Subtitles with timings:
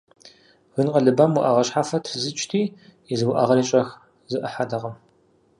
[0.75, 2.61] Гын къэлыбам уӏэгъэ щхьэфэр трисыкӏти,
[3.13, 3.87] езы уӏэгъэри щӏэх
[4.31, 4.95] зэӏыхьэтэкъым.